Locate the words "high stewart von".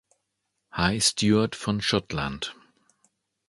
0.71-1.79